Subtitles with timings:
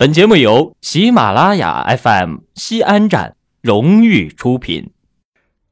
[0.00, 4.90] 本节目由喜马拉雅 FM 西安站荣誉出品。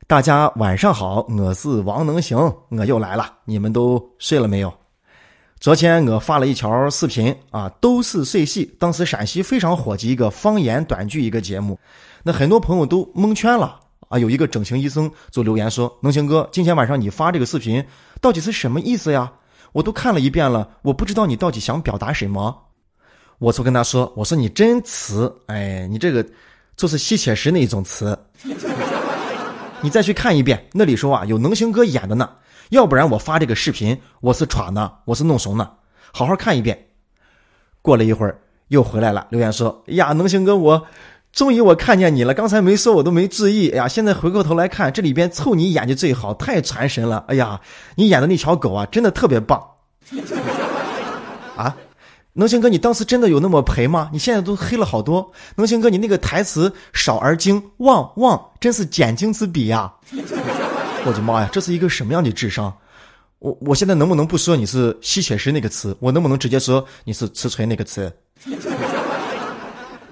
[0.06, 2.36] 大家晚上好，我是王能行，
[2.68, 4.70] 我又来了，你们都睡了没有？
[5.58, 8.70] 昨天我发了一条视频啊，都是碎戏。
[8.78, 11.80] 当时陕西非常火的一个方言短剧一个节目，
[12.22, 14.18] 那很多朋友都蒙圈了啊。
[14.18, 17.82] 有一个整形医生就留言说：“能行哥，今天晚上你发这个视频
[18.20, 19.32] 到底是什么意思呀？
[19.72, 22.64] 我都看了一遍了，我不知道你到底想表达什么。”
[23.38, 26.26] 我就跟他说：“我说你真瓷，哎，你这个
[26.76, 28.18] 就是吸铁石那一种瓷。
[29.80, 32.28] 你再去看一遍，那里说啊有能行哥演的呢，
[32.70, 35.70] 要不然我发这个视频我是耍呢，我是弄怂呢。
[36.12, 36.86] 好好看一遍。”
[37.80, 40.86] 过了一会儿又回来了，留言说：“哎呀，能行哥，我
[41.32, 43.70] 终于我看见你了，刚才没说我都没注意。
[43.70, 47.24] 哎呀，现在回过头来看，这里边凑你演技最好，太传神了。
[47.28, 47.60] 哎呀，
[47.94, 49.64] 你演的那条狗啊，真的特别棒。
[51.56, 51.76] ”啊。
[52.34, 54.10] 能行哥，你当时真的有那么赔吗？
[54.12, 55.32] 你现在都黑了好多。
[55.56, 59.92] 能行哥，你那个台词少而精，旺旺，真是减精之笔呀！
[61.04, 62.72] 我的妈呀，这是一个什么样的智商？
[63.40, 65.96] 我我现在能不能不说你是吸血石那个词？
[66.00, 68.12] 我能不能直接说你是瓷锤那个词？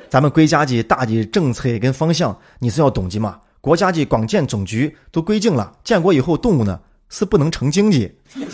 [0.09, 3.39] 咱们国家的大的政策跟方向你是要懂的嘛？
[3.61, 8.11] 国家的广建总局都规定了，建国以后动物呢是不能成精的。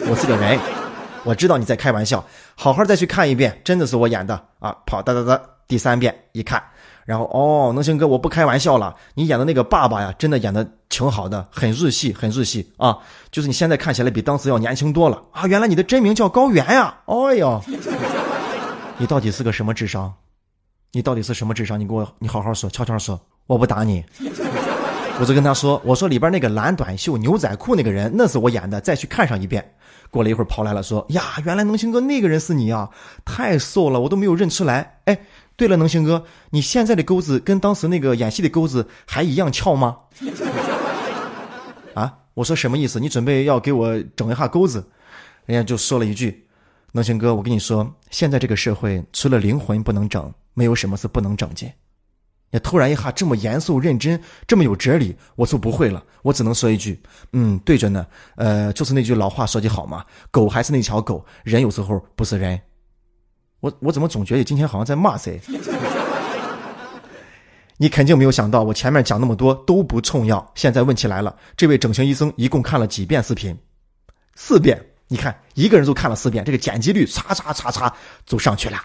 [0.09, 0.82] 我是个人。
[1.25, 4.77] 我知道你在开玩笑，好好再去看一遍，真的是我演的啊！
[4.87, 6.61] 跑哒哒哒，第三遍一看，
[7.05, 12.99] 然后哦，能行哥，我不开玩笑了，你演的那个爸爸呀，真的演的挺好的，很日系，很日系啊！
[13.31, 15.47] 就是你现在看起来比当时要年轻多了啊！
[15.47, 16.99] 原来你的真名叫高原呀！
[17.07, 17.63] 哎呦，
[18.99, 20.13] 你到底是个什么智商？
[20.91, 21.79] 你到底是什么智商？
[21.79, 24.05] 你给我，你好好说，悄悄说，我不打你。
[25.21, 29.75] 我就跟他说，我说里边那个蓝短袖牛仔裤那个人，那是我演的，再去看上一遍。
[30.13, 32.91] 过了一会儿跑来了，说：“呀，原来能行哥那个人是你啊，
[33.25, 35.19] 太瘦了，我都没有认出来。”哎，
[35.57, 39.97] 对了，能行哥，你现在的钩子跟当时那个演戏的钩子还一样翘吗？
[41.95, 43.01] 啊，我说什么意思？
[43.01, 44.87] 你准备要给我整一下钩子？
[45.47, 46.47] 人家就说了一句
[46.93, 51.73] ：“能行哥，我跟你说，现在这个社会除了灵魂不能整，没有什么是不能整的。”
[52.53, 56.03] 也突然一下这么严肃认真，这么有哲理，我就不会了。
[56.23, 57.03] 我只能说一句，
[57.33, 58.07] 嗯，对着呢。
[58.37, 62.61] 呃，就是那句老话说的好嘛，狗还是那条狗，人有时候不是人。
[63.61, 65.41] 我我怎么总觉得今天好像在骂谁？
[67.79, 70.53] 你肯定没有想到，我前面讲那么多都不重要。
[70.55, 73.59] 现在问题来了，这位整形医生一共看了几遍视频？
[74.35, 74.81] 四遍。
[75.09, 77.93] 你看，一个人就看了四遍，这个点击率嚓嚓嚓嚓
[78.25, 78.79] 就上去了。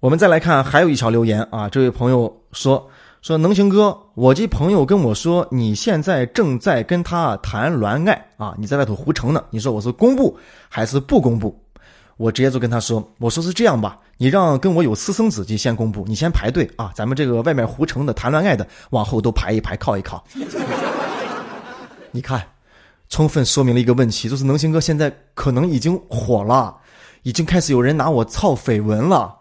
[0.00, 2.88] 我们再来看，还有一条留言啊，这位朋友说
[3.20, 10.38] 说能行哥，我这朋友跟我说，你现在正在跟他谈恋爱啊，你在外头胡成呢，你说我是公布
[10.68, 11.60] 还是不公布？
[12.16, 20.22] 我直接就跟他说，我说是这样吧，你让跟我有私生子的先公布，你先排队啊，咱们这个外面胡成的谈恋爱的往后都排一排，靠一靠。
[22.12, 22.40] 你看，
[23.08, 26.76] 充分说明了一个问题，就是能行哥现在可能已经火了，
[27.24, 29.34] 已经开始有人拿我操绯闻了。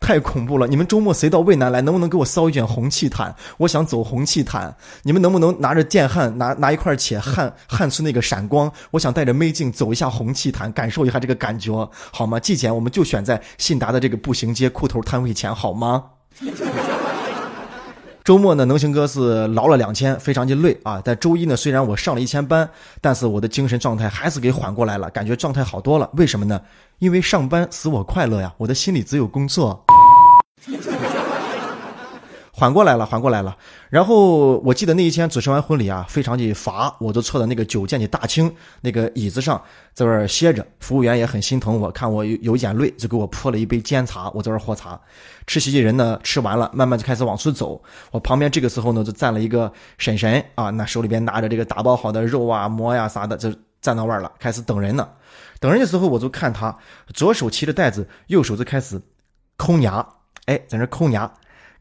[0.00, 0.66] 太恐怖了！
[0.66, 1.80] 你们周末谁到渭南来？
[1.82, 3.34] 能不能给我捎一卷红气毯？
[3.58, 4.74] 我想走红气毯。
[5.02, 8.72] 你们能不能拿着电焊，拿拿一块铁焊 焊出那个闪光？
[8.92, 12.38] 我想带着美镜走一下红气毯，感受一下这个感觉，好吗？
[12.38, 16.04] 纪检我们就选在信达的这个步行街裤头摊位前，好吗？
[18.28, 21.00] 周末呢，能行哥是劳了两天，非常的累啊。
[21.02, 22.68] 但周一呢，虽然我上了一天班，
[23.00, 26.10] 但是我的精神状态还是给缓过来了，感觉状态好多了。
[26.12, 26.60] 为什么呢？
[26.98, 29.82] 因为上班使我快乐呀，我的心里只有工作。
[32.58, 33.56] 缓过来了，缓过来了。
[33.88, 39.62] 然后我记得那一天主持完婚礼啊，非常的乏，我就坐在那个酒店的大厅那个椅子上，
[39.94, 40.66] 在那儿歇着。
[40.80, 45.00] 服务员也很心疼我，看我有有眼泪，就给我泼了一杯煎茶，我在那儿喝茶。
[45.46, 47.80] 吃席的人呢，吃完了，慢慢就开始往出走。
[48.10, 55.08] 我旁边这个时候呢，就站了一个婶婶啊，那手里边拿着这个打包好的肉啊、馍呀啥的，就站那儿了，开始等人呢。
[55.60, 56.76] 等人的时候，我就看他
[57.14, 59.00] 左手提着袋子，右手就开始
[59.56, 60.04] 抠牙，
[60.46, 61.32] 哎，在那抠牙。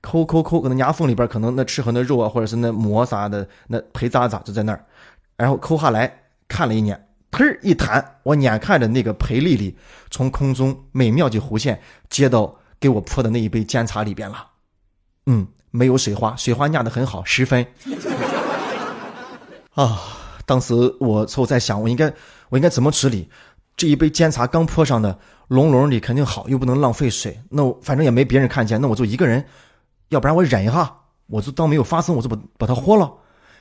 [0.01, 4.85] 抠抠抠，可能牙缝里边可能那吃盒那肉啊，或者是那馍啥的，那陪渣渣就在那儿，
[5.35, 9.75] 然后抠下来看了一眼，忒一弹，我眼看着那个裴丽丽
[10.09, 14.47] 从空中美妙的弧线接到给我泼的那一杯煎茶里边了，
[15.25, 17.65] 嗯，没有水花，水花压的很好，十分。
[19.73, 19.99] 啊，
[20.45, 22.13] 当时我就在想，我应该
[22.49, 23.29] 我应该怎么处理
[23.75, 29.43] 这一杯煎茶刚泼上的，隆隆里肯定好，又不能浪费水，那我反正也没别人看见，那我就一个人。
[30.09, 30.93] 要不然我忍一下，
[31.27, 33.11] 我就当没有发生，我就把把它豁了。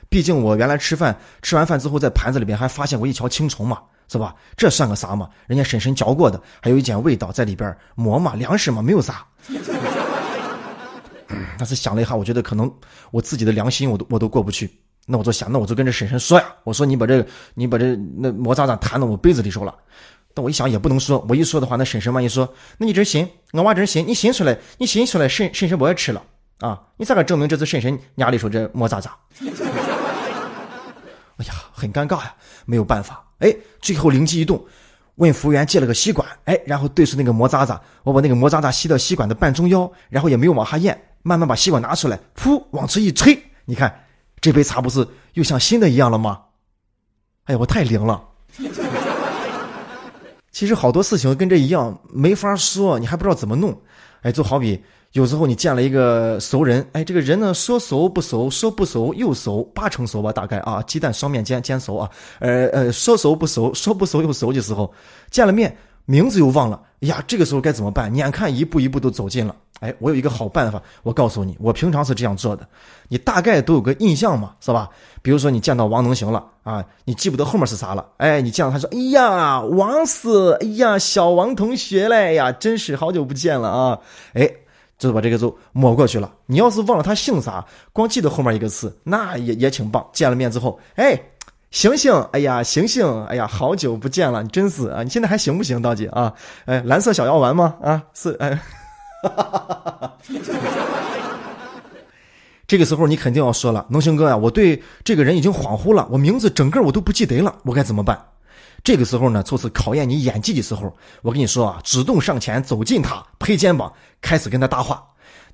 [0.09, 4.33] 毕竟我原来吃饭，吃完饭之后在盘子里边还发现过一条青虫嘛，是吧？
[4.55, 5.29] 这算个啥嘛？
[5.47, 9.25] 人家婶婶嚼过的，还有一点味道在里边馍嘛，粮食嘛，没有啥。
[11.57, 12.73] 但是想了一下，我觉得可能
[13.11, 14.71] 我自己的良心我都我都过不去。
[15.05, 19.75] 那我就想，那我就跟这婶婶说呀，我说你把这你把这那磨渣渣弹到我杯子里头了。
[20.33, 22.47] 但我一想也不能说，我一说的话，那婶婶万一说，
[22.77, 26.23] 那你这行，我娃这行，你信出来，你信出来，婶婶婶不爱吃了
[26.59, 26.81] 啊？
[26.97, 29.15] 你咋个证明这次婶婶家里说这馍渣渣？
[31.37, 32.33] 哎呀，很尴尬呀，
[32.65, 33.23] 没有办法。
[33.39, 34.65] 哎，最后灵机一动，
[35.15, 44.05] 问服务员借了个吸管，哎，然后对着那个馍渣渣，我把那个馍渣渣吸到吸管的半中央，然后也没有往下咽，慢慢把吸管拿出来，噗，往出一吹，你看
[44.41, 46.41] 这杯茶不是又像新的一样了吗？
[47.43, 48.23] 哎呀，我太灵了。
[50.51, 53.79] 其实好多事情跟这一样，没法说，你还不知道怎么弄。
[54.21, 54.81] 哎，就好比
[55.13, 62.09] 有时候你见了一个熟人，哎，这个人呢说熟不熟，说不熟又熟，八成熟吧，大概啊，鸡蛋双面煎煎熟啊，
[62.39, 64.93] 呃呃，说熟不熟，说不熟又熟的时候，
[65.31, 65.75] 见了面，
[66.05, 68.13] 名字又忘了，哎呀，这个时候该怎么办？
[68.15, 69.55] 眼看一步一步都走近了。
[69.79, 72.67] 哎，我有一个好办法，我告诉你，我平常是这样做的，
[73.09, 74.89] 你大概都有个印象嘛，是吧？
[75.21, 83.99] 比如说你见到王能行了啊，你记不得后面是啥了，哎，你见到他说，哎呀，王四，哎呀，小王同学嘞呀，真是好久不见了啊，
[84.33, 84.49] 哎，
[84.97, 86.33] 就把这个就抹过去了。
[86.47, 87.63] 你要是忘了他姓啥，
[87.93, 90.03] 光记得后面一个字，那也也挺棒。
[90.11, 91.21] 见了面之后，哎，
[91.69, 96.33] 醒醒，哎呀，醒醒，哎呀，好久不见了，你真是啊，你现在还行不行，道姐啊？
[96.65, 97.75] 哎，蓝色小药丸吗？
[97.83, 98.59] 啊，是，哎。
[99.23, 100.13] 哈哈哈哈哈！
[102.67, 108.19] 这个时候你肯定要说了，农行哥呀，我对这个人已经恍惚了，我名字整个我都不记得了，我该怎么办？
[108.83, 110.95] 这个时候呢，就是考验你演技的时候。
[111.21, 113.91] 我跟你说啊，主动上前走近他，拍肩膀，
[114.21, 115.03] 开始跟他搭话。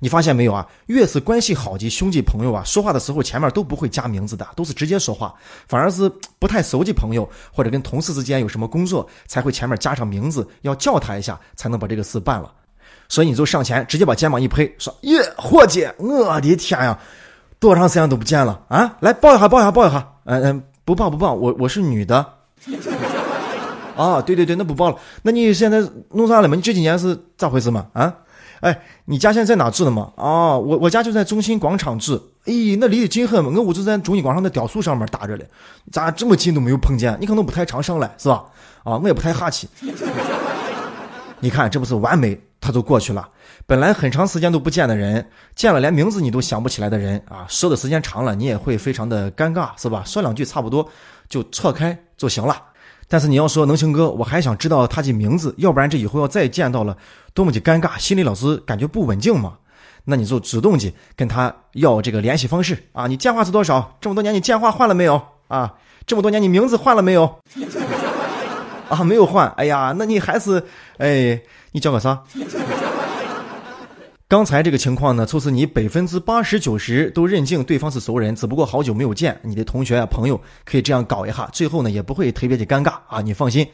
[0.00, 0.66] 你发现没有啊？
[0.86, 5.34] 越是关系好的兄弟朋友啊，说话的时候前面都不会加名字的，都是直接说话。
[5.66, 12.52] 反而是不太熟的朋友或者跟同事之间有什么工作，才会前面加上名字，要叫他一下，才能把这个事办了。
[13.08, 16.98] 所以你就上前，直接把肩膀一拍，说：“耶，伙计，我的天呀，
[17.58, 18.96] 多长时间都不见了啊！
[19.00, 20.08] 来抱一下，抱一下，抱一下。
[20.24, 22.26] 嗯嗯，不抱不抱，我我是女的。
[23.96, 24.96] 啊，对对对，那不抱了。
[25.22, 25.80] 那你现在
[26.10, 26.56] 弄啥了嘛？
[26.56, 27.86] 你这几年是咋回事嘛？
[27.92, 28.12] 啊？
[28.60, 30.10] 哎，你家现在在哪住的嘛？
[30.16, 32.14] 啊，我我家就在中心广场住。
[32.46, 33.52] 哎，那离得近很嘛？
[33.54, 35.46] 我屋就在中心广场的雕塑上面搭着嘞。
[35.92, 37.16] 咋这么近都没有碰见？
[37.20, 38.44] 你可能不太常上来是吧？
[38.82, 39.68] 啊，我也不太哈气。
[41.40, 42.40] 你看，这不是完美？
[42.64, 43.28] 他就过去了。
[43.66, 50.02] 本来很长时间都不见的人，见了连名字你都想不起来的人啊，说的时间长了，你也会非常的尴尬，是吧？
[50.06, 50.88] 说两句差不多
[51.28, 52.56] 就错开就行了。
[53.06, 56.96] 但是你要说能行哥，我还想知道他的名字，要不然这以后要再见到了，
[57.34, 59.58] 多么的尴尬，心里老是感觉不稳定嘛。
[60.06, 63.06] 那你就主动去跟他要这个联系方式啊。
[63.06, 63.96] 你电话是多少？
[64.00, 65.20] 这么多年你电话换了没有？
[65.48, 65.74] 啊，
[66.06, 67.38] 这么多年你名字换了没有？
[68.88, 69.48] 啊，没有换。
[69.56, 70.62] 哎呀，那你还是，
[70.98, 71.40] 哎，
[71.72, 72.22] 你叫个啥？
[74.26, 83.66] 刚才这个情况呢，就是你百分之八十九十都认定对方是熟人，只不过好久没有见，你的同学啊朋友可以这样搞一下，最后呢也不会特别的尴尬啊，你放心。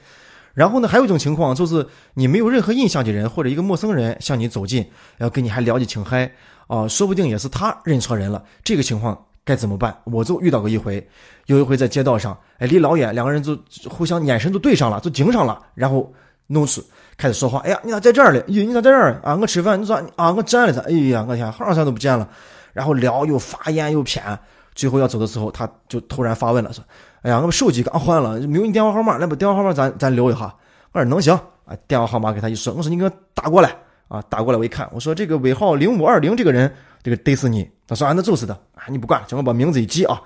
[0.53, 4.85] 然后呢，还有一种情况就是你没有任何印象的人或者一个陌生人向你走近，
[5.19, 6.31] 要跟你还聊得挺嗨
[6.67, 8.43] 啊，说不定也是他认错人了。
[8.65, 9.17] 这个情况。
[9.45, 9.97] 该怎么办？
[10.05, 11.07] 我就遇到过一回，
[11.47, 13.59] 有一回在街道上，哎，离老远，两个人就
[13.89, 16.13] 互相眼神都对上了，就盯上了，然后
[16.47, 16.83] 弄出
[17.17, 17.59] 开始说话。
[17.61, 18.41] 哎呀，你咋在这儿嘞？
[18.49, 19.35] 咦，你咋在这儿啊？
[19.35, 20.33] 我吃饭，你咋啊？
[20.33, 20.81] 我站了他。
[20.83, 22.29] 哎呀，我天，好长时间都不见了。
[22.73, 24.39] 然后聊又发言又谝，
[24.75, 26.85] 最后要走的时候，他就突然发问了，说
[27.23, 30.55] ：“哎呀，我手机刚换了，没有你电话号码，来把电话号码咱咱留一下。”
[30.93, 33.75] 我说能行啊，电话号码给他一说，我说你给我打过来
[34.09, 37.69] 啊，打过来我一看，我说这个尾号零五二零这个人，这个得是你。
[37.91, 40.23] 他说：“啊，那就是的啊，你不管，叫我把名字一记啊，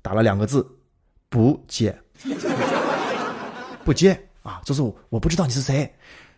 [0.00, 0.66] 打了两个字，
[1.28, 1.94] 不接，
[3.84, 5.94] 不接啊，就是我不知道你是谁，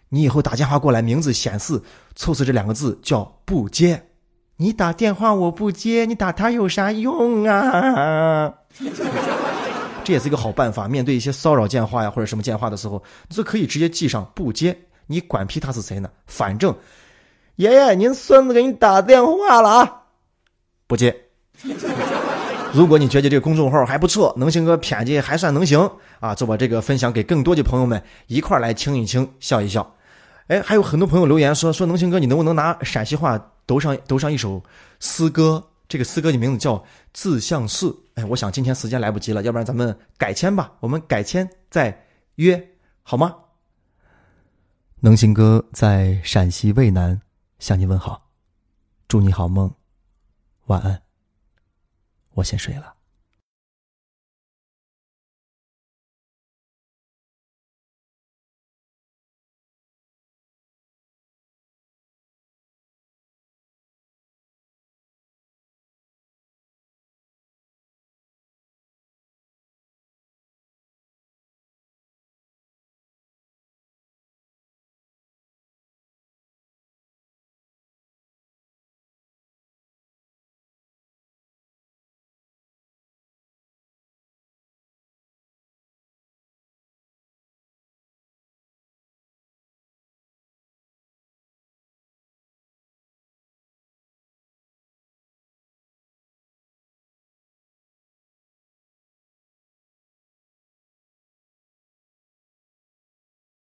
[0.08, 1.80] 你以后打电话过来，名字显示
[2.16, 4.04] 就是这两个字，叫不接。
[4.56, 8.52] 你打电话我不接，你打他有啥用啊？
[10.02, 14.76] 这也是一个好办法，面对一些骚扰电话呀或者什么电话的时候，你就可以直接记上不接，
[15.06, 16.10] 你管皮他是谁呢？
[16.26, 16.76] 反正
[17.54, 20.00] 爷爷，您孙子给你打电话了啊。”
[20.86, 21.14] 不接。
[22.72, 25.88] 如果你觉得这个公众号还不错，能行哥偏见还算能行
[26.18, 29.94] 啊，就把这个分享给更多的朋友们一块来听一听，笑一笑。
[30.48, 34.62] 哎，还有很多朋友留言说说能行哥，你能不能拿陕西话读上读上一首
[34.98, 35.62] 诗歌？
[35.86, 36.76] 这个诗歌的名字叫
[37.12, 37.86] 《自相寺》。
[38.14, 42.70] 哎，我想今天时间来不及了，要不然咱们改签吧，我们改签再约
[43.02, 43.34] 好吗？
[45.00, 47.20] 能行哥在陕西渭南
[47.60, 48.30] 向你问好，
[49.06, 49.70] 祝你好梦。
[50.66, 51.02] 晚安，
[52.30, 52.94] 我先睡了。